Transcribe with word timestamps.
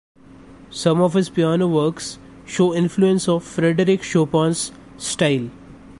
Some 0.71 0.99
of 0.99 1.13
his 1.13 1.29
piano 1.29 1.67
works 1.67 2.17
show 2.47 2.73
influence 2.73 3.29
of 3.29 3.43
Frederic 3.43 4.01
Chopin's 4.01 4.71
style. 4.97 5.51